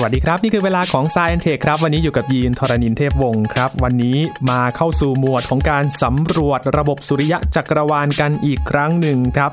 [0.00, 4.18] สวัสดีครับ นี่คือเวลาของ s ซ e n t e c h ครับ วันนี้อยู่กับยีนทรณินเทพวงศ์ครับ วันนี้
[4.50, 9.50] มาเข้าสู่หมวดของการสำรวจระบบสุริยะจักรวาลกันอีกครั้งหนึ่งครับ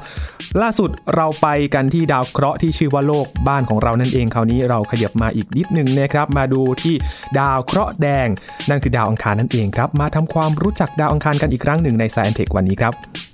[0.61, 6.95] ล่าสุดเราไปกันที่ดาวเคราะห์ที่ชื่อว่าโลกบ้านของเรานั่นเองคราวนี้เราขยับมาอีกนิดหนึ่งนะครับมาดูที่
[7.39, 8.27] ดาวเคราะห์แดง
[8.69, 13.24] นั่นคือดาวอังคารนั่นเองครับมาทำความรู้จักดาวอังคารกันอีกครั้งหนึ่งใน s ซ e n t e c h วันนี้ครับ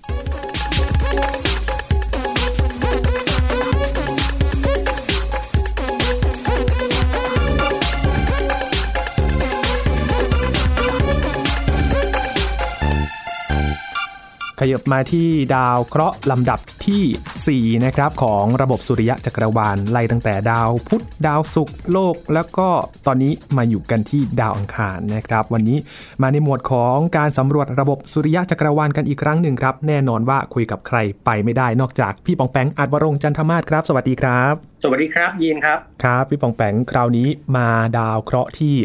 [14.63, 22.69] ขยับมาที่ดาวเคราะห์ลำดับที่ 4 นะครับของระบบสุริยะจักรวาลไล่ตั้งแต่ดาวพุธดาวศุกร์โลก แล้วก็
[23.07, 25.77] ตอนนี้มาอยู่กันที่ดาวอังคารนะครับ วันนี้
[26.21, 34.53] มาในหมวดของการสำรวจระบบสุริยะจักรวาลกันอีกครั้งหนึ่งครับ แน่นอนว่าคุยกับใครไปไม่ได้นอกจากพี่ปองแปงอัดวรงจันทมาศครับ สวัสดีครับ
[34.83, 38.75] สวัสดีครับยีนครับครับพี่ปองแปงคราวนี้มาดาวเคราะห์ที่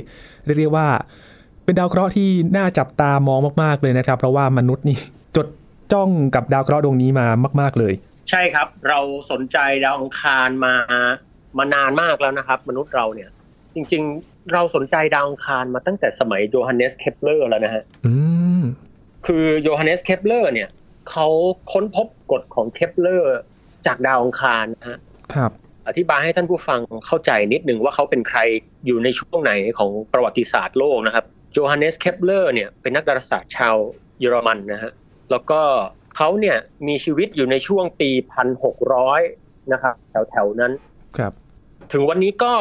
[0.56, 0.88] เรียกว่า
[1.64, 4.98] เป็นดาวเคราะห์ที่น่าจับตามองมาก ๆ เลยนะครับ เพราะว่ามนุษย์นี่
[5.86, 7.26] จดจ้องกับดาวเคราะห์ดวงนี้มา
[7.60, 7.94] มาก ๆเลย
[8.30, 10.74] ใช่ครับ เราสนใจดาวอังคารมา
[11.58, 13.30] มานานมากแล้วนะครับ มนุษย์เราเนี่ย
[13.74, 18.12] จริงๆเราสนใจดาวอังคารมาตั้งแต่สมัยโยฮันเนสเคปเลอร์แล้วนะฮะอื
[18.60, 18.62] ม
[19.26, 20.68] คือโยฮันเนสเคปเลอร์เนี่ย
[21.10, 21.26] เขา
[21.72, 23.36] ค้นพบกฎของเคปเลอร์
[23.86, 24.98] จากดาวอังคารนะฮะ
[25.34, 25.50] ครับ
[25.88, 28.38] อธิบายให้ท่านผู้ฟังเข้าใจนิดหนึ่งว่าเขาเป็นใคร
[28.86, 33.76] อยู่ในช่วงไหนของประวัติศาสตร์โลกนะครับโจฮันเนสเคปเลอร์เนี่ยเป็นนักดาราศาสตร์ชาว
[34.20, 34.92] เยอรมันนะฮะ
[35.30, 35.60] แล้วก็
[36.16, 36.56] เขาเนี่ย
[36.88, 39.20] มีชีวิตอยู่ในช่วงปีพันหกร้อย
[39.72, 39.94] นะครับ
[40.30, 40.72] แถวๆนั้น
[41.18, 41.32] ครับ
[41.92, 42.54] ถึงวันนี้ก็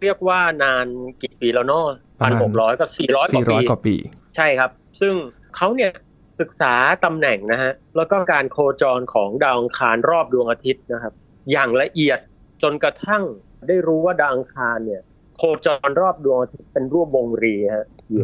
[0.00, 0.86] เรียกว่านาน
[1.22, 1.84] กี่ปีแล้วเนาะ
[2.20, 3.94] ประพันหกร้อยก็สี่ร้อยกว่าปี400กว่าปี
[4.36, 5.14] ใช่ครับ ซึ่ง
[5.56, 5.92] เขาเนี่ย
[6.40, 11.14] ศึกษาตำแหน่งนะฮะแล้วก็การโคจรของดาวอังคารรอบดวงอาทิตย์นะครับ
[11.50, 12.18] อย่างละเอียด
[12.62, 13.22] จนกระทั่ง
[13.68, 15.02] ได้รู้ว่าดาวอังคารเนี่ย
[15.36, 18.22] โคจรรอบดวงอาทิตย์เป็นรูปวงรีฮะอื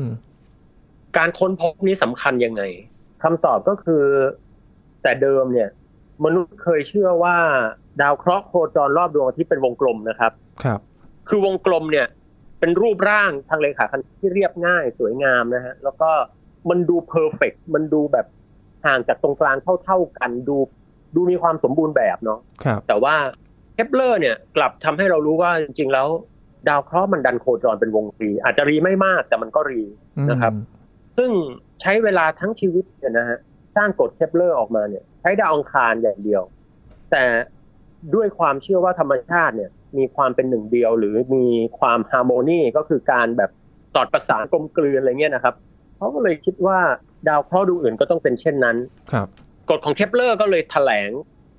[0.00, 0.04] ม
[1.16, 2.62] การค้นพบนี้สำคัญยังไง
[3.24, 4.04] คำตอบก็คือ
[5.02, 5.70] แต่เดิมเนี่ย
[6.24, 7.36] มนุษย์เคยเชื่อว่า
[8.00, 10.32] ดาวเคราะห์โคจรรอบดวงอาทิตย์เป็นวงกลมนะครับ
[10.64, 10.80] ครับ
[11.28, 12.06] คือวงกลมเนี่ย
[12.60, 16.10] เป็นรูปร่างทางเรขาคณิตที่เรียบง่ายสวยงามนะฮะแล้วก็
[16.70, 18.26] มันดู perfect มันดูแบบ
[18.86, 20.56] ห่างจากตรงกลางเท่าๆกันดู
[21.14, 23.14] ดูมีความสมบูรณ์แบบเนาะครับแต่ว่า
[23.74, 26.08] เคปเลอร์เนี่ยกลับทำให้เรารู้ว่าจริง ๆ แล้ว
[26.68, 29.82] ดาวเคราะห์มันดันโคจรเป็นวงรี อาจจะรีไม่มากแต่มันก็รี
[30.30, 30.52] นะครับ
[31.16, 31.30] ซึ่ง
[31.80, 33.38] ใช้เวลาทั้งชีวิตเนี่ยนะฮะ
[33.76, 36.42] สร้างกฎเคปเลอร์ออกมาเนี่ยใช้ดาวอังคารอย่างเดียว
[37.10, 37.24] แต่
[38.14, 41.46] ด้วยความเชื่อว่าธรรมชาติเนี่ยมีความเป็นหนึ่งเดียว หรือมี
[41.78, 43.50] ความ harmony ก็คือการแบบ
[43.94, 45.54] สอดประสานกลมกลืนอะไรเงี้ยนะครับ
[45.96, 46.78] เขาก็เลยคิดว่า
[47.28, 48.76] ดาวเคราะห์ดวงอื่นก็ต้องเป็นเช่นนั้น
[49.12, 49.28] ครับ
[49.70, 51.10] กฎของเคปเลอร์ก็เลยแถลง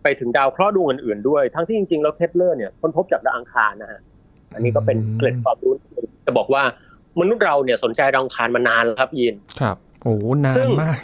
[0.03, 4.01] ไปถึงดาวเคราะห์ดวงอื่นๆด้วย ทั้งที่จริงๆแล้วเคปเลอร์เนี่ยค้นพบจากดาวอังคารนะฮะ
[4.53, 5.73] อันนี้ก็เป็นเกร็ดความรู้
[6.25, 6.63] จะบอกว่า
[7.19, 10.15] มนุษย์เราเนี่ยสนใจดาวอังคารมานานแล้วครับยินครับโอ้
[10.45, 10.97] นาซึ่นงมาก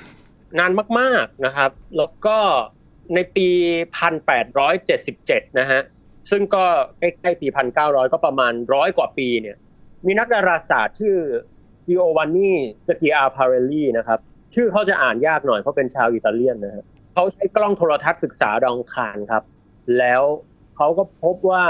[0.59, 2.37] นานมากๆนะครับ แล้วก็
[3.15, 3.49] ในปี
[4.73, 5.81] 1877 นะฮะ
[6.31, 6.63] ซึ่งก็
[6.99, 7.47] ใกล้ๆปี
[7.79, 9.57] 1900 ก็ประมาณร้อยกว่าปีเนี่ย
[10.05, 11.17] มีนักดาราศาสตร์ชื่อ
[11.85, 12.51] กิโอวานนี
[12.87, 14.19] สกิอาพาเรลลี่นะครับ
[14.55, 19.43] ชื่อเขาจะอ่านยากหน่อยเพราะเป็นชาวอิตาเลียนนะฮะเขาใช้กล้องโทรทัศน์ศึกษาดาวอังคารครับ
[19.97, 20.23] แล้ว
[20.75, 21.63] เขาก็พบว่า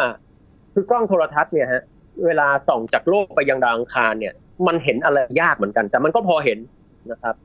[0.74, 1.84] คือกล้องโทรทัศน์เนี่ยฮะ
[2.26, 4.34] เวลาส่องจากโลกไปยังดาวอังคารเนี่ย
[4.68, 6.60] มันเห็นอะไรยากเหมือนกัน แต่มันก็พอเห็น
[7.12, 7.36] นะครับ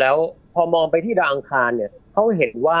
[0.00, 0.16] แล้ว
[0.54, 2.80] พอมองไปที่ดาวอังคารเนี่ยเขาเห็นว่า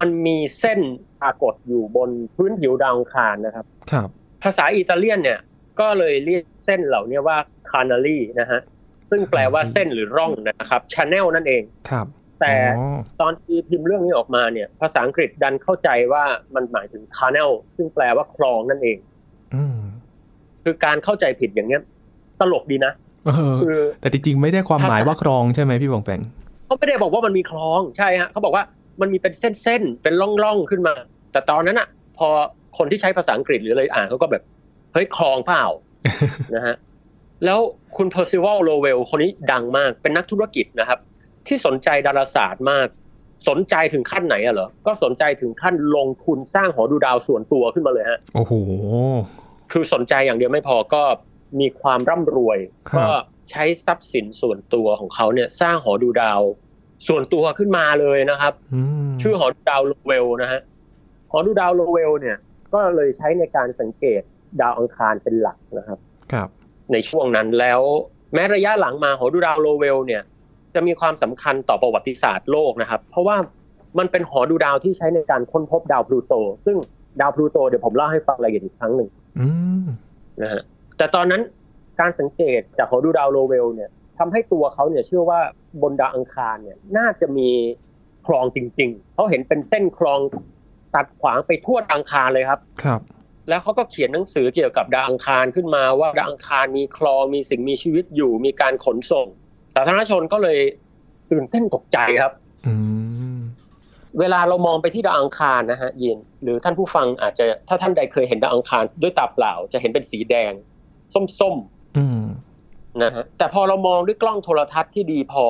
[0.00, 0.80] มันมีเส้น
[1.22, 4.08] ปรากฏอยู่บนพื้นผิวดาวอังคารนะครับ ครับ
[4.42, 5.40] ภาษาอิตาเลียนเนี่ย
[5.80, 7.38] ก็เลยเรียกเส้นเหล่านี้ว่า
[7.70, 8.60] คานาลีนะฮะ
[9.10, 12.06] ซึ่งแปลว่าเส้นหรือร่องนะครับช n แนลนั่นเองครับ
[12.40, 18.98] แต่อ๋อตอนที่พิมพ์เรื่องนี้ออกมาเนี่ย ภาษาอังกฤษดันเข้าใจว่ามันหมายถึง canal ซึ่งแปลว่าคลองนั่นเอง
[19.54, 19.78] อืม
[20.68, 21.82] คือการเข้าใจผิดอย่างเนี้ย
[22.40, 22.92] ตลกดีนะ
[23.26, 26.20] เออคือแต่จริงๆไม่ได้ความหมายว่าครองใช่ไหมพี่บองแปง
[26.66, 28.64] เขาไม่ได้บอกว่ามันมีคลองใช่ฮะเขาบอกว่า
[29.00, 30.94] มันมีเป็นเส้นๆเป็นร่องๆขึ้นมา
[31.32, 32.28] แต่ตอนนั้นอะพอ
[32.78, 34.42] คนที่ใช้ภาษาอังกฤษหรืออะไรอ่านเขาก็แบบ
[34.92, 35.64] เฮ้ยคลองเปล่า
[36.54, 36.76] นะฮะ
[37.44, 37.58] แล้ว
[37.96, 40.98] คุณเพอร์ซิวัลโลเวลคนนี้ดังมากเป็นนักธุรกิจนะครับ
[41.46, 42.86] ที่สนใจดาราศาสตร์มาก
[43.48, 48.52] สนใจถึงขั้นไหนอะเหรอ ก็สนใจถึงขั้นลงทุนสร้างหอดูดาวส่วนตัวขึ้นมาเลยฮะ โอ้โห
[49.72, 51.02] คือสนใจอย่างเดียวไม่พอก็
[51.60, 52.58] มีความร่ำรวย
[52.90, 53.08] ครับก็
[53.50, 56.40] ใช้ทรัพย์สินส่วนตัวของเขาเนี่ยสร้างหอดูดาว
[57.08, 60.60] ส่วนตัวขึ้นมาเลยนะครับอืมชื่อหอดูดาวโลเวลนะฮะ
[61.30, 62.36] หอดูดาวโลเวลเนี่ย
[62.74, 64.22] ก็เลยใช้ในการสังเกต
[64.60, 65.98] ดาวอังคารเป็นหลักนะครับ
[66.32, 66.48] ครับ
[66.92, 67.80] ในช่วงนั้นแล้ว
[68.34, 70.22] แม้ระยะหลังมาหอดูดาวโลเวลเนี่ย
[70.74, 73.36] จะมีความสำคัญต่อประวัติศาสตร์โลกนะครับ เพราะว่า
[73.98, 76.34] มันเป็นหอดูดาวที่ใช้ในการค้นพบดาวพลูโต
[76.66, 76.76] ซึ่ง
[77.20, 79.17] ดาวพลูโตเดี๋ยวผมเล่าให้ฟังรายละเอียดอีกครั้งหนึ่งอืม
[80.42, 80.62] นะฮะ
[80.96, 81.42] แต่ตอนนั้น
[82.00, 85.40] การสังเกตจากของดูดาวโลเวลเนี่ยทำให้ตัวเขาเนี่ยเชื่อว่า
[85.82, 87.50] บนดาวอังคารเนี่ยน่าจะมี
[88.26, 90.20] คลองจริง ๆ เขาเห็นเป็นเส้นคลอง
[90.94, 93.00] ตัดขวางไปทั่วดาวอังคารเลยครับ ครับ
[93.48, 99.26] แล้วเขาก็เขียนหนังสือเกี่ยวกับดาวอังคารขึ้นมาว่าดาวอังคารมีคลองมีสิ่งมีชีวิตอยู่มีการขนส่ง
[99.74, 100.58] สาธารณชนก็เลย
[101.30, 102.32] ตื่นเต้นตกใจครับ
[102.66, 102.74] อื
[103.06, 103.07] ม
[104.18, 110.52] เวลาเรามองไปที่ดาวอังคารนะฮะยินหรือท่านผู้ฟังอาจจะถ้าท่านใดเคยเห็นดาวอังคารด้วยตาเปล่า จะเห็นเป็นสีแดง
[111.14, 111.56] ส้ม
[111.98, 115.46] อืมๆนะฮะแต่พอเรามองด้วยกล้องโทรทัศน์ที่ดีพอ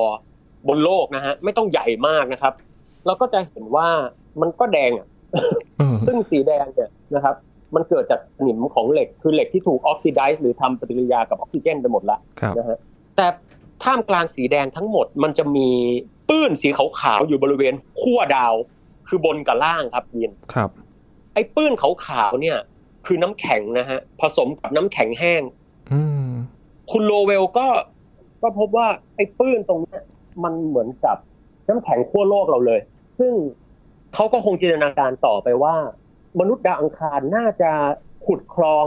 [0.67, 2.53] บนโลกนะฮะไม่ต้องใหญ่มากนะครับ
[3.05, 3.87] เราก็จะเห็นว่า
[4.41, 5.07] มันก็แดงอะ
[5.77, 7.35] เออซึ่งสีแดงเนี่ยนะครับ
[7.75, 12.77] มันเกิดจากสนิมของเหล็กคือเหล็กที่ถูกออกซิไดซ์หรือทำปฏิกิริยากับออกซิเจนไปหมดละครับนะฮะ
[13.15, 13.27] แต่
[13.83, 15.69] ท่ามกลางสีแดงทั้งหมดมันจะมี
[16.29, 18.53] ปื้นสีขาวๆอยู่บริเวณขั้วดาว
[19.07, 20.69] คือบนกับล่างครับยินครับ
[21.33, 22.57] ไอ้ปื้นขาวๆเนี่ย
[23.05, 25.41] คือน้ำแข็งนะฮะผสมกับน้ำแข็งแห้ง
[25.91, 26.29] อืม
[26.91, 27.67] คุณโลเวลก็
[28.41, 30.01] ก็พบว่าไอ้ปื้นตรงเนี้ย
[30.43, 31.17] มันเหมือนกับ
[31.69, 32.79] น้ำแข็งขั้วโลกเราเลย
[33.19, 33.33] ซึ่ง
[34.13, 35.75] เขาก็คงจินตนาการต่อไปว่า
[36.39, 37.71] มนุษย์ดาวอังคารน่าจะ
[38.25, 38.85] ขุดคลอง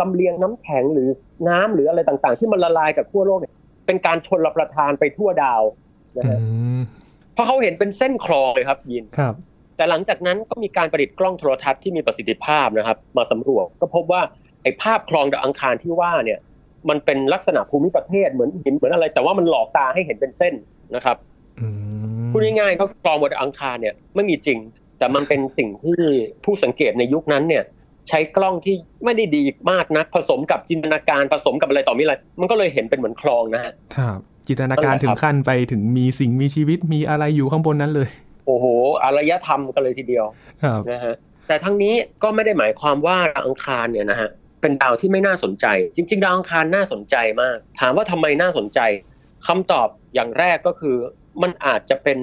[0.00, 1.08] ลำเลียงน้ำแข็งหรือ
[1.48, 3.54] น้ำหรืออะไรต่างๆ ที่มันละลายกับขั้วโลกเนี่ย
[3.86, 5.62] เป็นการชนรับประทานไปทั่วดาว
[6.16, 6.38] นะอืฮะ
[6.78, 6.80] ม
[7.34, 9.34] เพราะเขาเห็นเป็นเส้นคลองเลยครับยินครับ
[9.76, 14.22] แต่หลังจากนั้นก็มีการประดิษฐ์กล้องโทรทัศน์ที่มีประสิทธิภาพนะครับ มาสำรวจก็พบว่า
[14.62, 16.38] ไอ้ภาพคลองดาวอังคารที่ว่าเนี่ย
[16.88, 20.54] มันเป็นลักษณะภูมิประเทศเหมือนหินเหมือนอะไร แต่ว่ามันหลอกตาให้เห็นเป็นเส้น
[20.94, 21.16] นะครับ
[21.60, 21.66] อื
[22.24, 24.58] มพูดง่ายๆก็คลองบนดาวอังคารเนี่ยไม่มีจริง
[24.98, 26.00] แต่มันเป็นสิ่งที่
[26.44, 27.64] ผู้สังเกตในยุคนั้นเนี่ย
[28.08, 28.74] ใช้กล้องที่
[29.04, 38.08] ไม่ได้ดีมากนัก ผสมกับจินตนาการผสมกับอะไรต่อมีอะไร มันก็เลยเห็นเป็นเหมือนคลองนะฮะครับ จินตนาการถึงขั้นไปถึงมีสิ่งมีชีวิตมีอะไรอยู่ข้างบนนั้นเลย
[38.46, 38.64] โอ้โห
[39.04, 40.24] อารยธรรมกันเลยทีเดียว
[40.64, 41.14] ครับนะฮะ
[41.48, 44.28] แต่ทั้งนี้ก็ไม่ได้หมายความว่าดาวอังคารเนี่ยนะฮะ
[44.60, 48.80] เป็นดาวที่ไม่น่าสนใจ จริง ๆ ดาวอังคารน่าสนใจมาก ถามว่าทำไมน่าสนใจ
[49.46, 50.96] คำตอบอย่างแรกก็คือ
[51.42, 52.18] มันอาจจะเป็น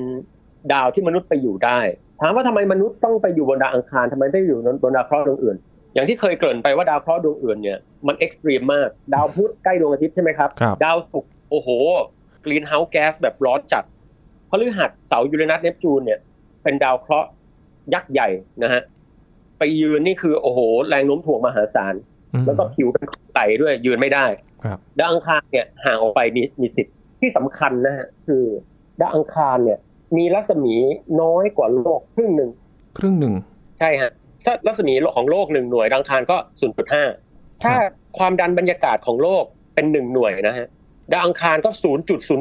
[0.74, 1.80] ดาวที่มนุษย์ไปอยู่ได้
[2.22, 5.58] ถามว่าทำไมมนุษย์ต้องไปอยู่บนดาวอังคารทำไมไม่อยู่บนดาวเคราะห์ดวงอื่น
[5.94, 11.70] อย่างที่เคยเกริ่นไปว่าดาวเคราะห์ดวงอื่นเนี่ยมัน extreme มาก ดาวพุธใกล้ดวงอาทิตย์ใช่ไหมครับครับดาวศุกร์ โอ้โห
[12.46, 13.84] greenhouse gas แบบร้อนจัด
[14.50, 16.20] พฤหัสเสาร์ยูเรนัสเนปจูนเนี่ย
[16.64, 17.30] เป็นดาวเคราะห์
[17.94, 18.30] ยักษ์ใหญ่
[18.64, 18.82] นะฮะ
[19.60, 21.94] ไปยืนนี่คือโอ้โห แรงโน้มถ่วงมหาศาล
[22.34, 23.06] อืมแล้วก็ผิวเป็น
[23.36, 24.26] แก๊สด้วยยืนไม่ได้
[24.64, 28.44] ครับดาวอังคารเนี่ยห่างออกไปมีมีสิทธิ์ที่สำคัญนะฮะคือ
[29.02, 29.80] ดาวอังคารเนี่ย
[30.18, 30.74] มีรัศมี
[31.22, 32.50] น้อยกว่าโลกครึ่งหนึ่ง
[32.98, 33.34] ครึ่งหนึ่ง
[33.80, 34.12] ใช่ฮะ
[34.46, 36.38] ถ้ารัศมีของโลกหนึ่งหน่วยดาวอังคารก็
[37.00, 37.74] 0.5ถ้า
[38.18, 39.44] ความดันบรรยากาศของโลก
[39.76, 40.68] เป็นหนึ่งหน่วยนะฮะ
[41.12, 41.70] ดาวอังคารก็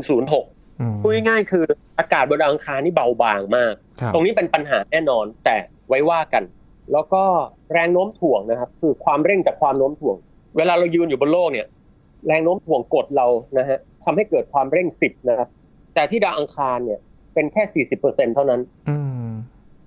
[0.04, 1.64] 0.006อืมพูดง่ายๆคือ
[1.98, 5.56] อากาศบนดาวอังคารนี่เบาบางมากครับตรงนี้เป็นปัญหาแน่นอนแต่
[5.88, 6.44] ไว้ว่ากัน
[6.92, 7.22] แล้วก็
[7.72, 10.16] แรงโน้มถ่วงนะครับ คือความเร่งจากความโน้มถ่วง
[10.56, 11.66] เวลาเรายืนอยู่บนโลกเนี่ย
[12.26, 13.26] แรงโน้มถ่วงกดเรา
[13.58, 15.48] นะฮะทำให้เกิดความเร่งสิบนะครับ
[15.94, 17.00] แต่ที่ดาวอังคารเนี่ย
[17.34, 18.96] เป็นแค่สี่สิบเปอร์เซ็นเท่านั้นอื
[19.26, 19.30] ม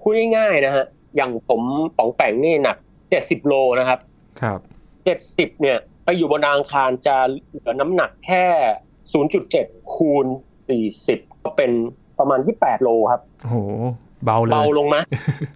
[0.02, 0.86] พูดง่ายๆนะฮะ
[1.16, 1.62] อย่างผม
[1.98, 2.78] ป๋องแปงนี่หนัก
[3.10, 4.00] เจ็ดสิบโลนะครับ
[4.42, 4.60] ครับ
[5.06, 7.16] เจ็ดสิบเนี่ย ไปอยู่บนดาวอังคารจะ
[7.50, 8.46] เหลือน้ำหนักแค่
[9.12, 9.66] ศูนย์จุดเจ็ด
[9.96, 10.26] คูณ
[10.70, 11.72] สี่สิบก็เป็น
[12.20, 13.58] ประมาณยี่แปดโลครับ โอ้โห
[14.26, 14.98] เบาเลย เบาลงไหม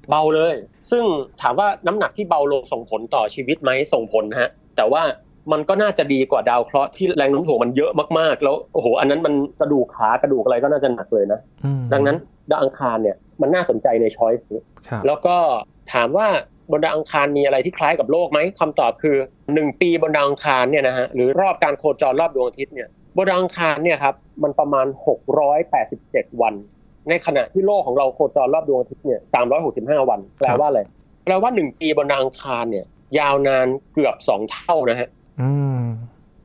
[0.10, 0.54] เบาเลย
[0.92, 1.04] ซึ่ง
[1.42, 5.04] ถามว่าน้ำหนักที่เบาลงส่งผลต่อชีวิตไหมส่งผลฮะ แต่ว่า
[5.52, 12.18] มันก็น่าจะดีกว่าดาวเคราะห์ที่แรงโน้มถ่วงมันเยอะมากๆ แล้วโอ้โห อันนั้นมันกระดูกขากระดูกอะไรก็น่าจะหนักเลยนะอืมดังนั้น
[12.50, 15.38] ดาวอังคารเนี่ยมันน่าสนใจในช้อยส์นี้ครับแล้วก็
[15.94, 16.28] ถามว่า
[16.72, 19.18] บนดาวอังคารมีอะไรที่คล้ายกับโลกไหมคำตอบคือ
[19.54, 24.88] หนึ่งปีบนดาวอังคารเนี่ยนะฮะหรือรอบการโคจรรอบดวงอาทิตย์เนี่ยบนดาวอังคารเนี่ยครับมันประมาณ
[25.64, 26.54] 687 วัน
[27.10, 29.20] ในขณะที่โลกของเราโคจรรอบดวงอาทิตย์เนี่ย
[30.04, 30.82] 365 วันแปลว่าอะไร
[31.26, 32.86] แปลว่าหนึ่งปีบนดาวอังคารเนี่ย
[33.20, 35.10] ยาวนานเกือบสองเท่านะฮะ
[35.42, 35.82] อืม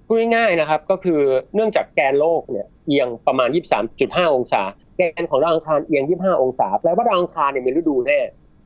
[0.07, 1.21] พูดง่ายๆนะครับก็คือ
[1.55, 3.49] เนื่องจากแกนโลกเนี่ยเอียงประมาณ
[3.93, 4.63] 23.5 องศา
[4.97, 8.21] แกนของดาวอังคารเอียง 25 องศาแปลว่าดาวอังคารเนี่ยมีฤดูแน่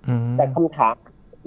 [0.08, 0.94] อืมแต่คำถาม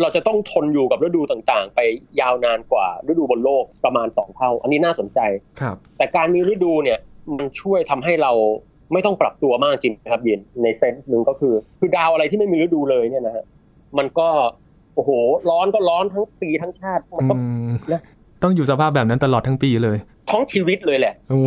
[0.01, 1.79] เราจะต้องทนอยู่กับฤดูต่างๆ ไป
[2.21, 5.19] ยาวนานกว่าฤดูบนโลกประมาณสองเท่า อันนี้น่าสนใจ
[5.61, 6.99] ครับ แต่การมีฤดูเนี่ย
[7.37, 8.31] มันช่วยทำให้เรา
[8.93, 13.45] ไม่ต้องปรับตัวมากจริงนะครับยินในเซนส์หนึ่งก็คือ คือดาวอะไรที่ไม่มีฤดูเลยเนี่ยนะฮะ
[13.97, 14.27] มันก็
[14.95, 15.11] โอ้โห
[15.49, 17.35] ร้อนก็ร้อนทั้งปีทั้งชาติมันอืก็
[17.69, 18.01] มนะ
[18.43, 19.97] ต้องอยู่สภาพแบบนั้นตลอดทั้งปีเลย
[20.29, 21.39] ท้องชีวิตเลยแหละโอ้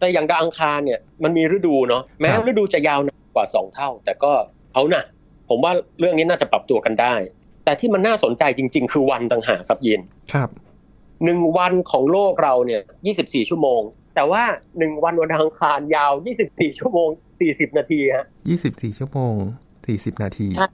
[0.00, 4.32] แต่อย่างดาวอังคารเนี่ยมันมีฤดูเนาะแม้ครับฤดูจะยาวนานกว่าสองเท่า แต่ก็
[4.74, 5.02] เอานะ
[5.48, 7.14] ผมว่าเรื่องนี้น่าจะปรับตัวกันได้
[7.66, 10.00] แต่ที่มันน่าสนใจจริง ๆ คือวันต่างหากครับยิน
[10.32, 10.48] ครับ
[11.24, 12.82] หนึ่งวันของโลกเราเนี่ย
[13.14, 13.80] 24 ชั่วโมง
[14.14, 14.42] แต่ว่า
[14.78, 16.12] หนึ่งวันวันอังคารยาว
[16.46, 17.08] 24 ชั่วโมง
[17.42, 19.34] 40 นาทีฮะยี่สิบสี่ชั่วโมง
[19.86, 20.68] สี่สิบนาทีใช่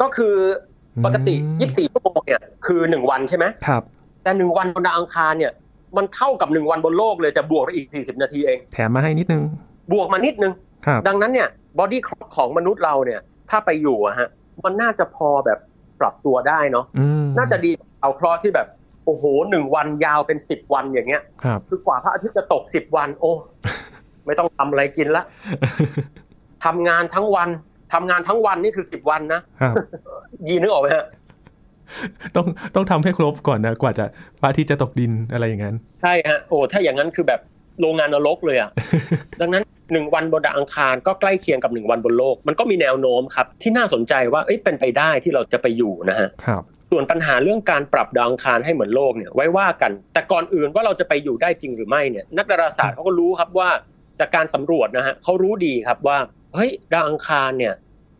[0.00, 0.34] ก็คือ
[1.04, 3.82] ปกติอืม24 ชั่วโมงเนี่ยคือหนึ่งวันใช่ไหมครับ
[4.22, 5.52] แต่หนึ่งวันบนดาวอังคารเนี่ย
[5.96, 9.42] มันเท่ากับหนึ่งวันบนโลกเลยแต่บวกไปอีก 40 นาทีเอง แถมมาให้นิดนึง
[9.92, 10.52] บวกมานิดนึง
[10.86, 11.48] ครับดังนั้นเนี่ย
[11.78, 13.20] บอดี้คล็อกของมนุษย์เราเนี่ย
[13.50, 14.28] ถ้าไปอยู่อะฮะ
[14.64, 15.58] มันน่าจะพอแบบ
[16.04, 18.68] ปรับตัวได้เนาะอืมน่าจะดีกว่าเอาเคราะห์ที่แบบ
[19.06, 23.32] โอ้โหหนึ่งวันยาวเป็นสิบวันอย่างเงี้ยครับคือกว่าพระอาทิตย์จะตกสิบวัน โอ้
[24.26, 25.24] ไม่ต้องทำอะไรกินละ
[26.64, 27.48] ทำงานทั้งวัน
[27.92, 29.74] ทำงานทั้งวันนี่คือสิบวันนะครับ
[30.48, 31.06] ยีนึกออกไหมฮะ
[32.36, 34.04] ต้องต้องทำให้ครบก่อนนะกว่าจะ
[34.40, 37.40] พระอาทิตย์จะตกดินอะไรอย่างนั้น ใช่ฮะโอ้ถ้าอย่างนั้นคือแบบ
[37.80, 38.70] โรงงานนรกเลยอะ
[39.40, 39.62] ดังนั้น
[39.92, 53.70] หนึ่งวันบนดาวอังคารก็ใกล้เคียงกับหนึ่งวันบนโลก มันก็มีแนวโน้มครับ ที่น่าสนใจว่าเอ้ยเป็นไปได้ที่เราจะไปอยู่นะฮะครับส่วนปัญหาเรื่องการปรับดาวอังคารให้เหมือนโลกเนี่ยไว้ว่ากัน แต่ก่อนอื่นว่าเราจะไปอยู่ได้จริงหรือไม่เนี่ยนักดาราศาสตร์เขาก็รู้ครับว่า
[54.20, 56.18] จากการสำรวจนะฮะเขารู้ดีครับว่า
[56.54, 57.74] เฮ้ยดาวอังคารเนี่ย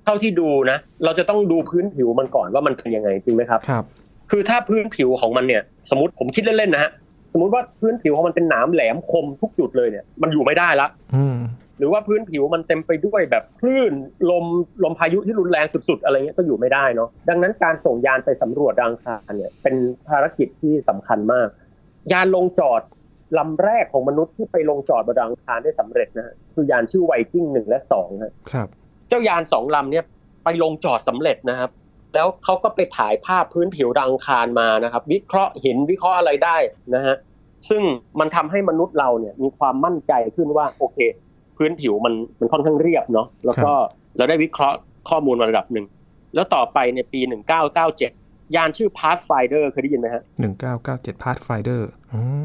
[0.04, 3.84] เท่าที่ดูนะเราจะต้องดูพื้นผิวมันก่อนว่ามันเป็นยังไงจริงไหมครับครับ
[4.30, 6.90] คือถ้าพื้นผิวของมันเนี่ย สมมติผมคิดเล่นๆนะฮะ
[7.34, 11.36] สมมติว่าพื้นผิวของมันเป็นหนามแหลมคมทุกจุดเลยเนี่ย มันอยู่ไม่ได้ละอืม
[11.78, 13.92] หรือว่าพื้นผิวมันเต็มไปด้วยแบบคลื่น
[14.30, 14.44] ลม
[14.84, 19.74] ลมพายุที่รุนแรงสุดๆ อะไรเงี้ยก็อยู่ไม่ได้เนาะดังนั้นการส่งยานไปสำรวจดาวอังคารเนี่ย เป็น
[20.08, 21.48] ภารกิจที่สำคัญมาก
[22.12, 22.80] ยานลงจอด
[23.38, 28.68] ลำแรกของมนุษย์ที่ไปลงจอดบนดาวอังคารได้สำเร็จนะฮะคือยานชื่อไวกิ้งหนึ่งและสองฮะครับ
[29.08, 30.04] เจ้ายานสองลำเนี่ย
[30.44, 31.70] ไปลงจอดสำเร็จนะครับ
[32.14, 36.56] แล้วเขาก็ไปถ่ายภาพพื้นผิวดาวอังคารมานะครับ วิเคราะห์หินวิเคราะห์อะไรได้
[36.94, 37.16] นะฮะ
[37.68, 37.82] ซึ่ง
[38.20, 40.98] มันทำให้มนุษย์เราเนี่ยมีความมั่นใจขึ้นว่าโอเค
[41.56, 43.72] พื้นผิวมันมันค่อนข้างเรียบเนาะแล้วก็
[44.16, 44.76] เราได้วิเคราะห์
[45.08, 45.86] ข้อมูลมาระดับหนึ่ง
[46.34, 51.88] แล้วต่อไปในปี 1997 ยานชื่อ Pathfinder เคยได้ยินไหมฮะหนึ่งเก้าเก้าเจ็ด Pathfinder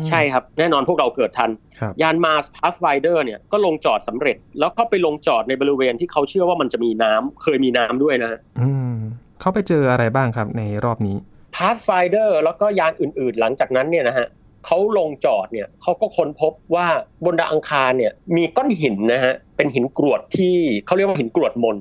[0.08, 1.50] ใช่ครับ แน่นอนพวกเราเกิดทัน
[1.80, 8.96] ครับยาน Mars Pathfinder เนี่ยก็ลงจอดสำเร็จ แล้วก็ไปลงจอดในบริเวณที่เขาเชื่อว่ามันจะมีน้ำเคยมีน้ำด้วยนะฮะอืม
[9.40, 11.16] เขาไปเจออะไรบ้างครับในรอบนี้
[11.56, 14.28] Pathfinder แล้วก็ยานอื่นๆ หลังจากนั้นเนี่ยนะฮะ
[14.66, 16.88] เขาลงจอดเนี่ยเขาก็ค้นพบว่า
[17.26, 20.56] บนดาวอังคารเนี่ยมีก้อนหินนะฮะเป็นหินกรวดที่
[20.86, 21.78] เขาเรียกว่าหินกรวดมน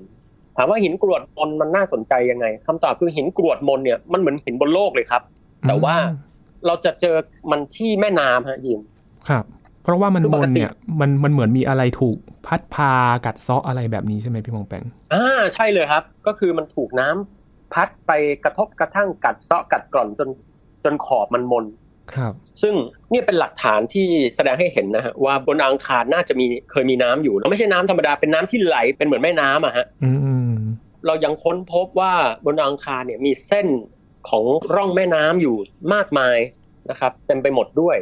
[0.56, 5.22] ถามว่าหินกรวดมนมันน่าสนใจยังไงคำตอบคือหินกรวดมนเนี่ยมันเหมือนหินบนโลกเลยครับ
[5.68, 6.16] แต่ว่าอืม
[6.66, 7.16] เราจะเจอ
[7.50, 8.80] มันที่แม่น้ำฮะยิน
[9.28, 9.44] ครับ
[9.82, 12.92] เพราะว่ามันคือมปกนติเนี่ยมันมันเหมือนมีอะไรถูกพัดพา
[13.26, 14.84] กัดเซาะอะไรแบบนี้ใช่ไหมพี่มองแปง
[15.14, 17.38] อ่าใช่เลยครับ ก็คือมันถูกน้ำ
[17.72, 18.12] พัดไป
[18.44, 20.28] กระทบกระทั่งกัดเซาะกัดกร่อนจน
[20.84, 21.64] จนขอบมันมน
[22.14, 22.32] ครับ
[22.62, 22.75] ซึ่ง
[23.12, 30.10] นี่เป็นหลักฐานที่แสดงให้เห็นนะฮะว่าบนดาวอังคารน่าจะมีเคยมีน้ำอยู่แล้วไม่ใช่น้ำธรรมดาเป็นน้ำที่ไหลเป็นเหมือนแม่น้ำอะฮะอื
[30.50, 30.52] ม
[31.06, 32.12] เรายังค้นพบว่า
[32.44, 33.66] บนดาวอังคารเนี่ยมีเส้น
[34.30, 34.44] ของ
[34.75, 35.56] ร่องแม่น้ำอยู่
[35.94, 36.38] มากมาย
[36.90, 37.96] นะครับเต็มไปหมดด้วย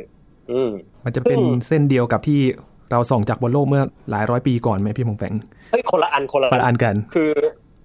[0.50, 0.70] อืม
[1.04, 2.40] มันจะเป็นซึ่งเส้นเดียวกับที่
[2.90, 5.34] เราส่องจากบนโลกเมื่อหลายร้อยปีก่อนไหมพี่มองแปง
[5.70, 7.30] เฮ้ยคนละอันคนละคนละอัอันนกัน คือ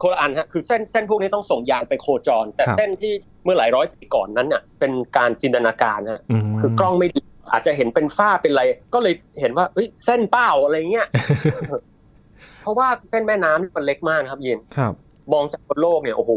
[0.01, 11.07] คนละอันฮะคือเส้นเส้นพวกนี้ต้องส่งยานไปโคจร แต่ครับเส้นที่เมื่อหลายร้อยปีก่อนนั้นน่ะเป็นการจินตนาการฮะมคือกล้องไม่ดีอาจจะเห็นเป็นฝ้าเป็นอะไร ก็เลยเห็นว่าเอ้ยเส้นเป้าอะไรเงี้ย
[12.61, 14.93] เพราะว่าเส้นแม่น้ำมันเล็กมากนะครับยินครับ
[15.33, 16.31] มองจากบนโลกเนี่ยโอ้โห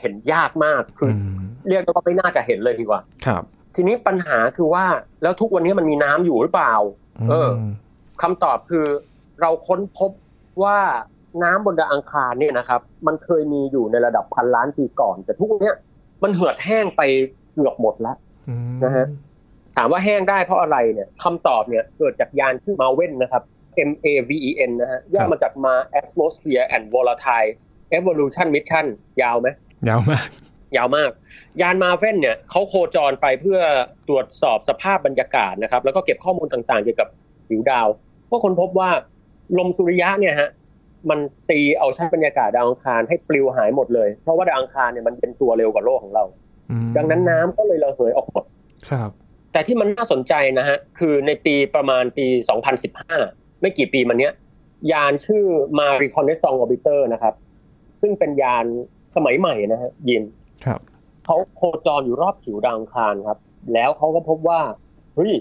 [0.00, 3.42] เห็นยากมากคืออมเรียกได้ว่าไม่น่าจะเห็นเลยดีกว่า ครับ
[3.74, 4.84] ทีนี้ปัญหาคือว่า
[5.22, 6.74] แล้วทุกวันนี้มันมีน้ำอยู่หรือเปล่า
[7.30, 7.70] เออม
[8.22, 8.86] คำตอบคือ
[9.40, 10.10] เราค้นพบ
[10.62, 10.78] ว่า
[11.42, 15.76] น้ำบนดาวอังคารเนี่ยนะครับ มันเคยมีอยู่ในระดับพันล้านปีก่อน แต่ทุกวันเนี้ย
[16.22, 17.02] มันเหือดแห้งไป
[17.52, 18.16] เกือบหมดแล้ว
[18.48, 19.06] อืมนะฮะ
[19.76, 23.42] ถามว่าแห้งได้เพราะอะไรเนี่ยคำตอบเนี่ยเกิดจากยานชื่อมาเว่นนะครับ
[23.88, 27.50] M A V E N นะฮะย่อมาจากมา Atmosphere and Volatile
[27.98, 28.86] Evolution Mission
[29.22, 29.48] ยาวไหม
[29.88, 30.28] ยาวมาก
[30.76, 31.10] ยาวมาก
[31.60, 33.60] ยานมาเว่นเนี่ยเขาโคจรไปเพื่อ
[34.08, 37.08] ตรวจสอบสภาพบรรยากาศนะครับ แล้วก็เก็บข้อมูลต่างๆ เกี่ยวกับ
[37.48, 37.88] ผิวดาว
[38.30, 38.90] ก็ค้นพบว่า
[39.58, 40.50] ลมสุริยะเนี่ยฮะ
[41.10, 41.18] มัน
[41.50, 46.24] ตีเอาชั้นบรรยากาศดาวอังคารให้ปลิวหายหมดเลย เพราะว่าดาวอังคารเนี่ยมันเย็นตัวเร็วกว่าโลกของเรา
[46.70, 48.44] อืมดังนั้นน้ำก็เลยระเหยออกหมด
[48.90, 49.10] ครับ
[49.52, 52.26] แต่ที่มันน่าสนใจนะฮะ คือในปีประมาณปี
[52.94, 54.32] 2015 ไม่กี่ปีมาเนี้ย
[54.92, 55.44] ยานชื่อ
[55.78, 57.34] Mars Reconnaissance Orbiter นะครับ
[58.00, 58.64] ซึ่งเป็นยาน
[59.16, 60.22] สมัยใหม่นะฮะยิน
[60.64, 60.80] ครับ
[61.24, 63.38] เขาโคจรอยู่รอบผิวดาวอังคารครับ
[63.74, 64.60] แล้วเขาก็พบว่า
[65.14, 65.32] เฮ้ย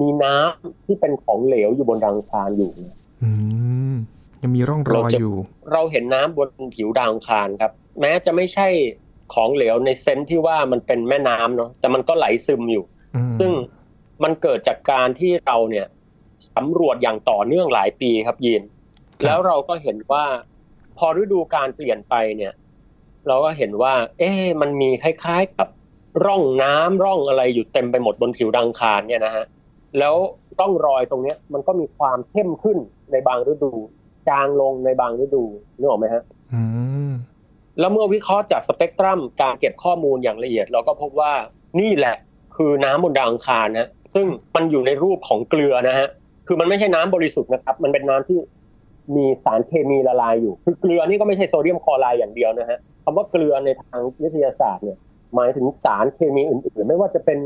[0.00, 3.30] มีน้ำที่เป็นของเหลวอยู่บนดาวอังคารอยู่นะอื
[3.77, 3.77] ม
[4.42, 5.36] ยังมีร่องรอยเราจะอยู่
[5.72, 8.68] เราเห็นน้ำบนผิวดาวอังคารครับ แม้จะไม่ใช่
[9.34, 13.50] ของเหลวในเซนส์ที่ว่ามันเป็นแม่น้ำเนาะแต่มันก็ไหลซึมอยู่อืมซึ่ง
[14.22, 15.86] มันเกิดจากการที่เราเนี่ย
[16.56, 18.62] สำรวจอย่างต่อเนื่องหลายปีครับยีน
[19.24, 20.24] แล้วเราก็เห็นว่า
[20.98, 22.52] พอฤดูการเปลี่ยนไปเนี่ย
[23.26, 25.68] เราก็เห็นว่า เอ๊ะมันมีคล้าย ๆ กับ
[26.26, 29.44] ร่องน้ำร่องอะไรอยู่เต็มไปหมดบนผิวดังคารเนี่ยนะฮะ
[29.98, 30.14] แล้ว
[30.58, 32.78] ร่องรอยตรงเนี้ยมันก็มีความเข้มขึ้น
[33.12, 33.72] ในบางฤดู
[34.28, 35.44] จางลงในบางฤดู
[35.78, 36.22] นึกออกไหมฮะ
[36.54, 36.62] อื
[37.08, 37.10] ม
[37.80, 41.32] แล้วเมื่อวิเคราะห์จากสเปกตรัมการเก็บข้อมูลอย่างละเอียด เราก็พบว่า
[41.80, 42.16] นี่แหละ
[42.56, 46.08] คือน้ำบนดาวอังคารนะซึ่งมันอยู่ในรูปของเกลือนะฮะ
[46.46, 48.38] คือมันไม่ใช่น้ำบริสุทธิ์นะครับ มันเป็นน้ำที่
[49.16, 54.98] มีสารเคมีละลายอยู่ คือเกลือนี่ก็ไม่ใช่โซเดียมคลอไรด์อย่างเดียวนะฮะคำว่าเกลือในทางวิทยาศาสตร์เนี่ย
[55.34, 57.38] หมายถึงสารเคมีอื่นๆ ไม่ว่าจะเป็น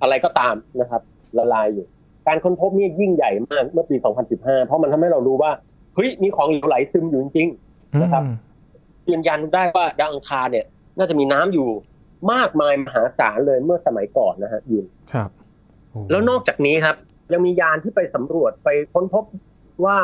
[0.00, 1.02] อะไรก็ตามนะครับ
[1.38, 1.86] ละลายอยู่
[2.26, 3.96] การค้นพบนี่ยิ่งใหญ่มากเมื่อปี
[4.30, 5.50] 2015 เพราะมันทำให้เรารู้ว่า
[5.98, 8.22] เฮ้ยมีของเหลวไหลซึมอยู่จริงๆนะครับ
[9.08, 10.66] ยืนยันได้ว่าดาวอังคารเนี่ย
[10.98, 11.68] น่าจะมีน้ำอยู่
[12.32, 15.30] มากมายมหาศาลเลยเมื่อสมัยก่อนนะฮะยินครับ
[15.90, 16.96] โอ้แล้วนอกจากนี้ครับ
[17.32, 19.24] ยังมียานที่ไปสำรวจไปค้นพบ
[19.84, 19.98] ว่า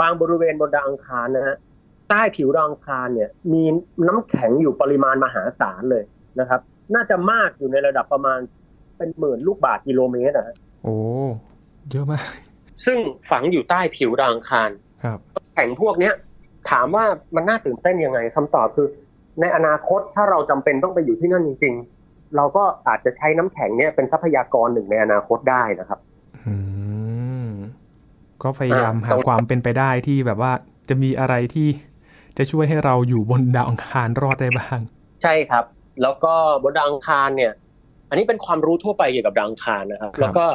[0.00, 1.56] บางบริเวณบนดาวอังคารนะฮะ
[2.08, 3.62] ใต้ผิวดาวอังคารเนี่ย มี
[4.06, 6.04] น้ำแข็งอยู่ปริมาณมหาศาลเลย
[6.40, 6.60] นะครับ
[6.94, 8.38] น่าจะมากอยู่ในระดับประมาณ
[8.96, 10.96] เป็นหมื่นลูกบาศก์กิโลเมตรนะฮะโอ้
[11.90, 12.24] เยอะมาก
[12.84, 12.98] ซึ่ง
[13.30, 14.70] ฝังอยู่ใต้ผิวดาวอังคาร
[15.02, 15.18] ครับ
[15.54, 16.14] แข็งพวกเนี้ย
[16.70, 17.04] ถามว่า
[17.34, 18.88] มันน่าตื่นเต้นยังไงคำตอบคือ
[19.40, 26.00] ในอนาคตถ้าเราจำเป็นต้องไปอยู่ที่นั่นจริง ๆ เราก็อาจจะใช้น้ำแข็งเนี่ยเป็นทรัพยากรหนึ่งในอนาคตได้นะครับ
[26.46, 26.54] อื
[27.46, 27.48] ม
[28.42, 30.52] ก็พยายามอ่าหาความเป็นไปได้ที่แบบว่า
[30.88, 31.68] จะมีอะไรที่
[32.38, 34.78] จะช่วยให้เราอยู่บนดาวอังคารรอดได้บ้าง
[35.22, 35.64] ใช่ครับ
[36.02, 37.52] แล้วก็บนดาวอังคารเนี่ย
[38.08, 40.46] อันนี้เป็นความรู้ทั่วไปเกี่ยวกับดาวอังคารนะครับครับแล้วก็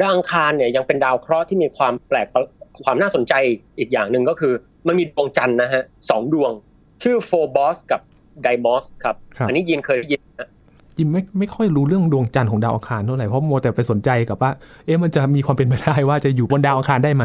[0.00, 2.44] ดาวอังคารเนี่ยยังเป็นดาวเคราะห์ที่มีความแปลกประ
[2.84, 3.34] ความน่าสนใจ
[3.78, 4.52] อีกอย่างหนึ่งก็คือ
[4.86, 6.52] มันมีดวงจันทร์นะฮะสองดวง
[7.02, 8.00] ชื่อโฟบอสกับ
[8.42, 10.48] ไดมอสครับครับอันนี้ยินเคยได้ยินนะ
[10.98, 14.50] ยินไม่ไม่ค่อยรู้เรื่องดวงจันทร์ของดาวอังคารเท่าไหร่เพราะมัวแต่ไปสนใจกับว่า
[14.86, 17.24] เอ๊ะมันจะมีความเป็นไปได้ว่าจะอยู่บนดาวอังคารได้ไหม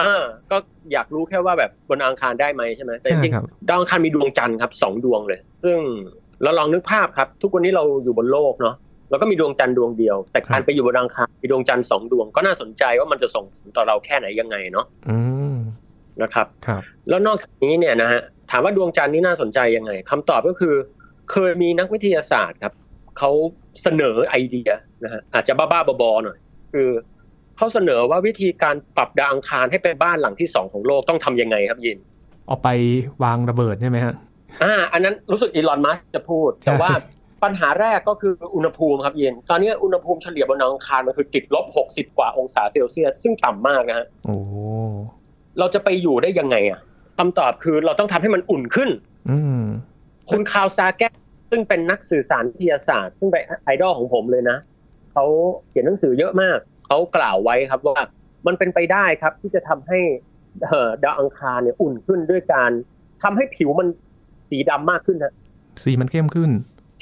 [0.00, 0.56] อ่าก็
[0.92, 5.78] อยากรู้แค่ว่าแบบบนดาวอังคารได้ไหมใช่ไหมแต่จใช่ริงครับๆดาวอังคารมีดวงจันทร์ครับสองดวงเลย ซึ่ง
[6.42, 8.74] เราลองนึกภาพครับ ทุกวันนี้เราอยู่บนโลกเนาะ
[9.10, 15.18] แล้วก็มีดวงจันทร์ดวงเดียว แต่การไปอยู่บนดาวอังคารมีดวงจันทร์สองดวงก็น่าสนใจว่ามันจะส่งผลต่อเราแค่ไหนยังไงเนาะอื
[15.52, 15.56] ม
[16.22, 20.74] นะครับครับ แล้วนอกจากนี้เนี่ยนะฮะถามว่าดวงจันทร์นี่น่าสนใจยังไงคำตอบก็คือ
[21.32, 22.74] เคยมีนักวิทยาศาสตร์ครับ
[23.18, 23.30] เขา
[23.82, 24.70] เสนอไอเดีย
[25.04, 26.38] นะฮะอาจจะบ้าๆบอๆหน่อย
[26.72, 26.88] คือ
[27.56, 31.98] เขาเสนอว่าวิธีการปรับดาวอังคารให้เป็นบ้านหลังที่สองของโลกต้องทำยังไงครับยิน
[32.46, 32.68] เอาไป
[33.24, 34.14] วางระเบิดใช่ไหมฮะ
[34.62, 36.90] อ่าอันนั้นรู้สึกอีลอนมัสจะพูด แต่ว่า
[37.44, 44.36] ปัญหาแรกก็คืออุณหภูมิครับเย็น ตอนนี้อุณหภูมิเฉลี่ยบนดาวอังคารมันคือติดลบ 60 กว่าองศาเซลเซียส ซึ่งต่ำมากนะฮะโอ้
[45.58, 46.80] เราจะไปอยู่ได้ยังไงอะ
[47.18, 48.90] คำตอบคือเราต้องทำให้มันอุ่นขึ้น
[49.30, 49.62] อืม
[50.30, 51.12] คุณคาวซาแกส
[51.50, 54.56] ซึ่งเป็นนักสื่อสารวิทยาศาสตร์ ซึ่งเป็นไอดอลของผมเลยนะ
[55.12, 55.24] เขา
[55.68, 57.94] เขียนหนังสือเยอะมากเขากล่าวไว้ครับว่า
[58.46, 59.98] มันเป็นไปได้ครับ ที่จะทำให้
[60.64, 62.70] เอ่อดาวอังคารเนี่ยอุ่นขึ้นด้วยการ
[63.22, 63.88] ทำให้ผิวมัน
[64.48, 65.32] สีดำมากขึ้นนะ
[65.84, 66.50] สีมันเข้มขึ้น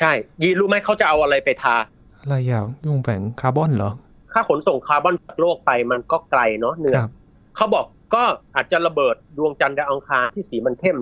[0.01, 1.77] ใช่ยีรู้ไหมเขาจะเอาอะไรไปทา
[2.21, 3.93] อะไรอย่างยุ่งแฝงคาร์บอนเหรอ
[4.33, 7.11] ค่าขนส่งคาร์บอนจากโลกไปมันก็ไกลเนาะเหนื่อคยรับ
[7.57, 8.23] เขาบอกก็
[8.57, 10.99] อาจจะระเบิดดวงจันทร์ดาวอังคารที่สีมันเข้ม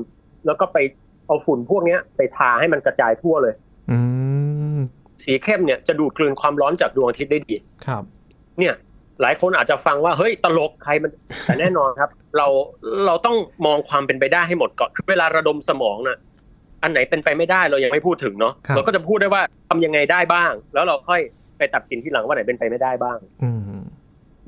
[0.47, 0.79] แล้วก็ไป
[1.27, 3.55] เอาฝุ่นพวกเนี้ย ไปทาให้มันกระจายทั่วเลย
[3.91, 3.99] อื
[4.77, 4.79] ม
[5.25, 7.55] สีเข้มเนี่ยจะดูดกลืนความร้อนจากดวงอาทิตย์ได้ดี
[7.87, 8.03] ครับ
[8.59, 8.75] เนี่ย
[9.21, 11.11] หลายคนอาจจะฟังว่าเฮ้ยตลกใครมัน
[11.45, 12.47] แต่แน่นอนครับ เรา
[13.07, 16.19] เราต้องมองความเป็นไปได้ให้หมดก่อนคือเวลาระดมสมองน่ะ
[16.85, 21.21] อันไหนเป็นไปไม่ได้เรายังไม่พูดถึงเนาะครับเราก็จะพูดได้ว่าทำยังไงได้บ้าง แล้วเราค่อย
[21.59, 23.61] ไปตัดสินที่หลังว่าไหนเป็นไปไม่ได้บ้างอืม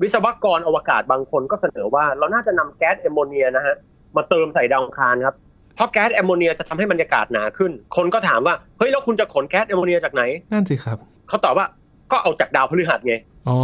[0.01, 3.75] วิศวกรอวกาศบางคนก็เสนอว่า เราน่าจะนำแก๊สแอมโมเนียนะฮะ
[4.15, 5.35] มาเติมใส่ดาวอังคารครับ
[5.75, 10.23] เพราะแก๊สแอมโมเนียจะทำให้บรรยากาศหนาขึ้น คนก็ถามว่าเฮ้ยแล้วคุณจะขนแก๊สแอมโมเนียจากไหน
[10.53, 10.97] นั่นสิครับ
[11.27, 11.65] เขาตอบว่า
[12.11, 13.15] ก็เอาจากดาวพฤหัสไง
[13.47, 13.57] อ๋อ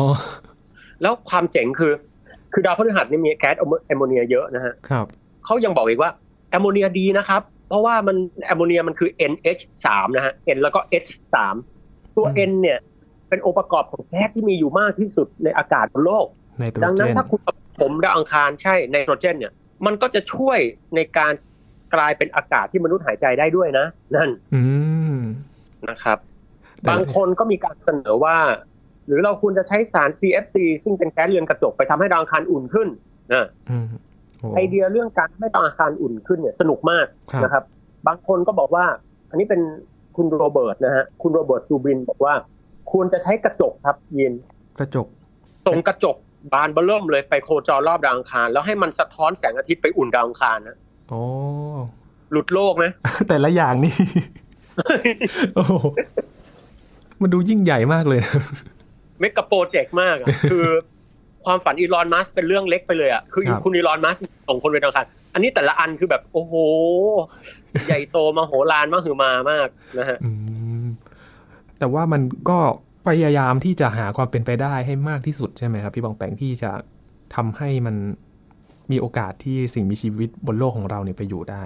[1.01, 1.93] แล้วความเจ๋งคือ
[2.53, 5.05] คือดาวพฤหัสนี่มีแก๊สแอมโมเนียเยอะนะฮะครับ
[5.45, 6.12] เขายังบอกอีกว่า
[6.49, 11.36] แอมโมเนียดีนะครับ เพราะว่ามันแอมโมเนียมันคือ NH3 นะฮะ N แล้วก็ H3
[12.17, 12.80] ตัวอืม N เนี่ย
[13.30, 16.28] เป็นองค์ประกอบของแก๊สที่มีอยู่มากที่สุดในอากาศบนโลก
[16.60, 19.54] ในโตรดังเจนั้นนถ้าคุณเอาผมดาวอังคารใช่ไนโตรเจน เนี่ย
[19.86, 20.60] มันก็จะช่วย
[20.95, 21.34] ในการ
[21.95, 24.62] กลายเป็นอากาศที่มนุษย์หายใจได้ด้วยนะ นั่นอื
[25.15, 25.17] ม
[25.89, 26.17] นะครับ
[26.82, 28.38] แต่บางคนก็มีการเสนอว่า
[29.06, 32.88] หรือเราควรจะใช้สาร CFC ซึ่งเป็นแก๊สเรือนกระจกไปทำให้ดาวอังคารอุ่นขึ้น
[33.34, 33.97] นะอืมโอ้
[34.56, 37.63] ไอเดียเรื่องการให้ดาวอังคารอุ่นขึ้นเนี่ยสนุกมากครับนะครับ
[38.08, 38.86] บางคนก็บอกว่า
[39.29, 39.62] อันนี้เป็น
[40.15, 42.34] คุณโรเบิร์ตนะฮะคุณโรเบิร์ตซูบรินบอกว่า
[42.91, 44.34] ควรจะใช้กระจกครับยิน
[44.79, 45.08] กระจก
[45.67, 46.17] ส่งกระจก
[46.53, 50.77] บานเบอเริ่มเลยไปโคจรรอบดาวอังคาร แล้วให้มันสะท้อนแสงอาทิตย์ไปอุ่นดาวอังคารนะ
[51.10, 51.21] โอ้
[52.32, 52.86] หลุดโลกไหม
[53.29, 53.95] แต่ละอย่างนี่
[55.56, 55.73] โอ้โห
[57.21, 58.34] มันดูยิ่งใหญ่มากเลยนะ
[59.19, 60.67] เมกะโปรเจกต์มากอะคือ
[61.45, 66.53] ความฝันอีลอนมัสเป็นเรื่องเล็กไปเลยอะคือครับคุณอีลอนมัสส่งคนไปดาวอังคารอันนี้แต่ละอันคือแบบโอ้โห
[67.88, 69.67] ใหญ่โตมโหฬารมหึมามาก
[69.99, 70.32] นะฮะอื
[70.84, 70.86] ม
[71.79, 72.60] แต่ว่ามันก็
[73.08, 76.71] พยายามที่จะหาความเป็นไปได้ให้มากที่สุดใช่ไหมครับ พี่บองแปงที่จะ
[77.36, 77.95] ทำให้มัน
[78.91, 81.63] มีโอกาสที่สิ่งมีชีวิตบนโลกของเราเนี่ยไปอยู่ได้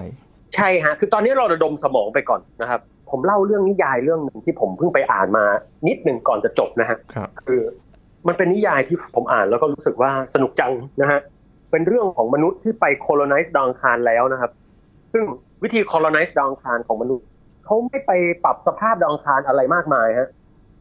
[0.55, 5.45] ใช่ฮะ คือตอนนี้เราระดมสมองไปก่อนนะครับ ผมเล่าเรื่องนิยายเรื่องหนึ่งที่ผมเพิ่งไปอ่านมา
[5.87, 7.61] นิดหนึ่งก่อนจะจบนะฮะครับคือ
[8.27, 11.19] มันเป็นนิยายที่ผมอ่านแล้วก็รู้สึกว่าสนุกจังนะฮะ
[11.71, 14.51] เป็นเรื่องของมนุษย์ที่ไป colonize ดาวอังคารแล้วนะครับ
[15.13, 15.23] ซึ่ง
[15.63, 17.25] วิธี colonize ดาวอังคารของมนุษย์
[17.65, 18.11] เขาไม่ไป
[18.43, 20.29] ปรับสภาพดาวอังคารอะไรมากมายฮะ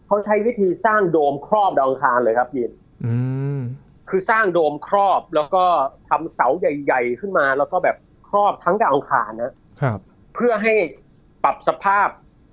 [0.06, 2.72] เขาใช้วิธีสร้างโดมครอบดาวอังคารเลยครับยิน
[3.04, 3.14] อื
[3.58, 3.60] ม
[4.08, 5.64] คือสร้างโดมครอบแล้วก็
[6.08, 7.96] ทำเสาใหญ่ ๆ ขึ้นมา แล้วก็แบบ
[8.28, 9.98] ครอบทั้งดาวอังคารนะครับ
[10.34, 10.74] เพื่อให้
[11.44, 12.08] ปรับสภาพ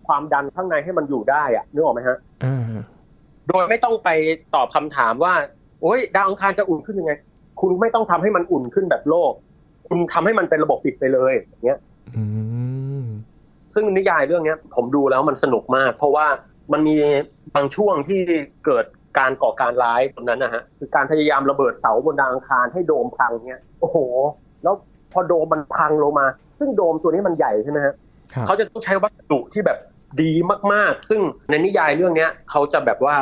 [0.08, 2.64] ความดันข้างในให้มันอยู่ได้อะนึกออกไหมฮะอ่า
[3.48, 4.10] โดยไม่ต้องไป
[4.56, 5.34] ตอบคำถามว่า
[5.82, 7.14] โอ้ยดาวอังคารจะอุ่นขึ้นยังไง
[7.62, 9.32] คุณไม่ต้องทำให้มันอุ่นขึ้นแบบโลก
[9.88, 11.80] คุณทำให้มันเป็นระบบปิดไปเลยอย่างเงี้ย
[12.16, 12.24] อื
[13.04, 13.06] ม
[13.74, 16.26] ซึ่งนิยายเรื่องเนี้ย ผมดูแล้วมันสนุกมาก เพราะว่า
[16.74, 16.96] มันมี
[17.56, 18.20] บางช่วงที่
[18.66, 18.86] เกิด
[19.18, 23.98] การก่อการร้ายตรงนั้นนะฮะคือการพยายามระเบิดเสาบนดาวอังคารให้โดมพังเนี้ยโอ้โห
[24.64, 24.76] แล้ว
[25.12, 26.26] พอโดมมันพังลงมา
[26.60, 27.94] ซึ่งโดมตัวนี้มันใหญ่ใช่ไหมฮะ
[28.34, 29.78] ครับเขาจะต้องใช้วัสดุที่แบบ
[30.22, 30.32] ดี
[30.74, 33.16] มากๆ ซึ่งในนิยายเรื่องเนี้ยเขาจะแบบว่า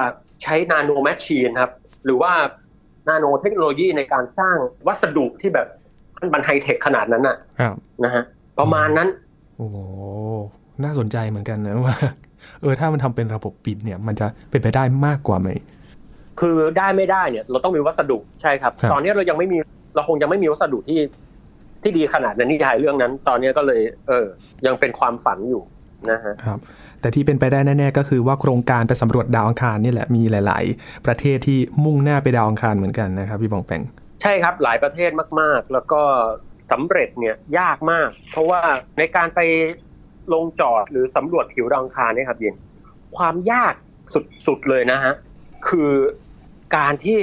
[0.44, 1.72] ใช้ nanomachine ครับ
[2.06, 2.32] หรือว่า
[3.10, 4.56] นาโนเทคโนโลยีในการสร้าง
[4.88, 5.68] วัสดุที่แบบ
[6.34, 8.24] มันไฮเทคขนาดนั้นน่ะครับนะฮะ
[8.60, 9.08] ประมาณนั้น
[9.58, 9.78] โอ้โห
[10.84, 11.96] น่าสนใจเหมือนกันนะว่า
[12.62, 15.50] เออถ้ามันทำเป็นระบบปิดเนี่ย มันจะเป็นไปได้มากกว่าไหม
[16.40, 19.58] คือได้ไม่ได้เนี่ย เราต้องมีวัสดุใช่ครับครับตอนนี้เรายังไม่มี
[19.96, 21.00] เราคงยังไม่มีวัสดุที่
[21.84, 24.26] ที่ดีขนาดในนิยายเรื่องนั้น ตอนนี้ก็เลย เออ
[24.66, 25.62] ยังเป็นความฝันอยู่
[26.10, 26.60] นะฮะครับ
[27.02, 33.82] แต่ที่เป็นไปได้แน่ๆก็คือว่าโครงการไปสำรวจดาวอังคารนี่แหละมีหลาย ๆ ประเทศที่มุ่งหน้าไปดาวอังคารเหมือนกันนะครับพี่บองแปง
[34.22, 35.12] ใช่ครับหลายประเทศ
[35.42, 36.02] มากๆ แล้วก็
[36.72, 38.62] สำเร็จเนี่ยยากมาก เพราะว่า
[38.98, 39.40] ในการไป
[40.34, 42.56] ลงจอดหรือสำรวจผิวดาวอังคารเนี่ยครับเย็น
[43.18, 43.74] ความยาก
[44.48, 45.14] สุดๆเลยนะฮะ
[45.68, 45.92] คือ
[46.78, 47.18] การที่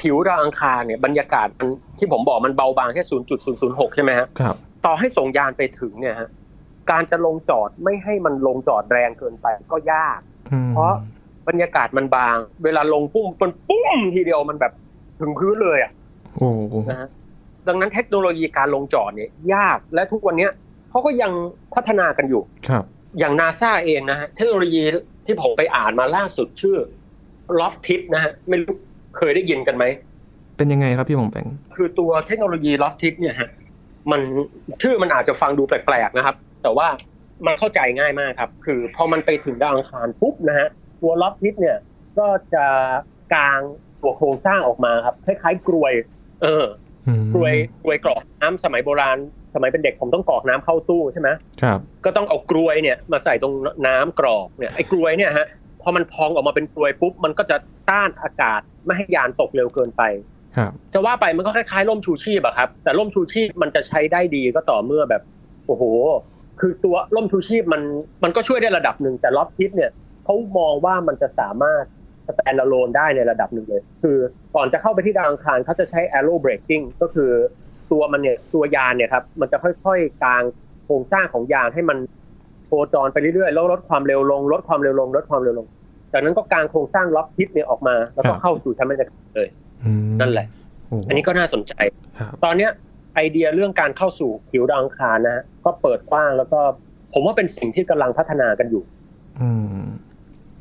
[0.00, 3.04] ผิวดาวอังคารเนี่ยบรรยากาศมันที่ผมบอกมันเบาบางแค่
[3.50, 4.56] 0.006 ใช่ไหมฮะครับ
[4.86, 6.28] ต่อให้ส่งยานไปถึงเนี่ยฮะ
[6.90, 10.20] การจะลงจอดไม่ให้มันลงจอดแรงเกินไปก็ยาก
[10.52, 10.92] อืมเพราะ
[11.48, 14.72] บรรยากาศมันบาง เวลาลงปุ้มมันปุ้มทีเดียวมันแบบ
[15.20, 15.90] ถึงพื้นเลยอะ
[16.36, 17.08] โอ้โหนะฮะ
[17.68, 20.52] ดังนั้นเทคโนโลยีการลงจอดเนี่ยยากและทุกวันเนี้ย
[20.90, 21.32] เขาก็ยัง
[21.74, 22.84] พัฒนากันอยู่ครับ
[23.18, 24.82] อย่างนาซาเองนะฮะเทคโนโลยี
[25.26, 26.76] ที่ผมไปอ่านมาล่าสุดชื่อ
[27.58, 28.74] ลอฟทิ t นะฮะไม่รู้
[29.16, 29.84] เคยได้ยินกันไหม
[30.56, 33.50] เป็นยังไงครับพี่บองแปงคือตัวเทคโนโลยีลอฟทิ t เนี่ยฮะ
[34.10, 34.20] มัน
[34.82, 36.88] ชื่อมันอาจจะฟังดูแปลกๆนะครับ แต่ว่า
[37.46, 40.68] มันเข้าใจง่ายมากครับ คือพอมันไปถึงดาวอังคารปุ๊บนะฮะ
[41.00, 41.78] ตัวลอฟทิ t เนี่ย
[42.18, 42.66] ก็จะ
[43.34, 43.60] กาง
[44.02, 45.92] ตัวโครงสร้างออกมาครับคล้ายๆกรวย
[46.42, 46.64] เออ
[47.06, 49.18] อืมกรวยกรวยกรอกน้ำสมัยโบราณ
[49.54, 51.28] สมัยเป็นเด็กผมต้องกรอกน้ำเข้าตู้ใช่ไหม
[51.62, 53.54] ครับ ก็ต้องเอากรวยเนี่ยมาใส่ตรง
[53.86, 55.46] น้ำกรอกเนี่ยไอ้กรวยเนี่ยฮะ
[55.82, 57.56] พอมันพองออกมาเป็นกรวยปุ๊บมันก็จะ
[57.90, 60.02] ต้านอากาศไม่ให้ยานตกเร็วเกินไป
[60.56, 65.22] ครับจะว่าไปมันก็คล้ายๆร่มชูชีพอะครับ แต่ร่มชูชีพมันจะใช้ได้ดีก็ต่อเมื่อแบบ
[65.66, 65.84] โอ้โห
[66.60, 67.82] คือตัวร่มชูชีพมัน
[68.24, 69.90] มันก็ช่วยได้ระดับหนึ่งแต่ LOFTID เนี่ย
[70.24, 71.84] เขามองว่ามันจะสามารถ
[72.26, 74.18] สแตนด์ a โลนได้ในระดับหนึ่งเลย คือ
[74.56, 77.30] ก่อนจะเข้าไปที่ดาวอังคารเขาจะใช้ aero braking ก็คือ
[77.92, 80.42] ตัวมันเนี่ยตัวยานเนี่ยครับมันจะค่อยๆกาง
[80.84, 81.98] โครงสร้างของยานให้มัน
[82.66, 85.66] โคจรไปเรื่อยๆแล้วลดความเร็วลงลดความเร็วลงลดความเร็วลง
[86.12, 89.48] จากนั้นก็กางโครงสร้าง LOFTID เนี่ยออกมา แล้วก็เข้าสู่ชั้นบรรยากาศเลย
[89.84, 90.46] อืมนั่นแหละ
[90.88, 91.72] โอ้โหอันนี้ก็น่าสนใจ
[92.18, 92.70] ครับตอนเนี้ย
[93.16, 96.60] ไอเดียเรื่องการเข้าสู่ผิวดาวอังคารนะฮะก็เปิดกว้างแล้วก็
[97.12, 98.82] ผมว่าเป็นสิ่งที่กำลังพัฒนากันอยู่
[99.40, 99.84] อืม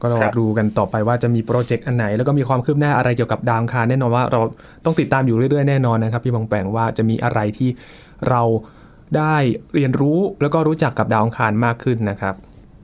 [0.01, 4.41] ก็รอครับดูกันต่อไปว่าจะมีโปรเจกต์อันไหน แล้วก็มีความคืบหน้าอะไรเกี่ยวกับดาวอังคารแน่นอนว่าเรา
[4.85, 7.69] ต้องติดตามอยู่เรื่อยๆแน่นอนนะครับ พี่บองแปงว่าจะมีอะไรที่
[8.29, 8.41] เรา
[9.17, 9.35] ได้
[9.75, 12.35] เรียนรู้แล้วก็รู้จักกับดาวอังคารมากขึ้นนะครับ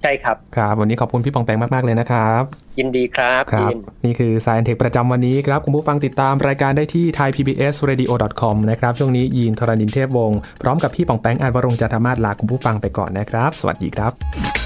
[0.02, 2.44] ใช่ครับ ครับ วันนี้ขอบคุณพี่ปองแปงมาก ๆ เลยนะครับ
[2.80, 14.61] ยินดีครับครับยินนี่คือ Science Tech ประจำวันนี้ครับ คุณผู้ฟังติดตามรายการได้ที่ thaipbsradio.com นะครับ ช่วงนี้ยีนทรณินเทพวงศ์พร้อมกับพี่ปองแปงอาจวรงค์จันทมาศลาคุณผู้ฟังไปก่อนนะครับ สวัสดีครับ